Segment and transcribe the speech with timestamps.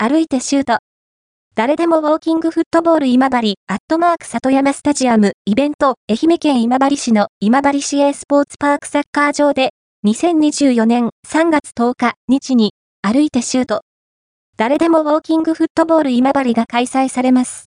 [0.00, 0.78] 歩いてシュート。
[1.56, 9.70] 誰でもウォーキングフットボール今治、アットマーク里山スタジアム、イベント、愛媛県今治市の今治市営スポーツパークサッカー場で、
[10.06, 13.80] 2024年3月10日、日に、歩いてシュート。
[14.56, 17.56] 誰でもウォーキングフットボール今治が開催されます。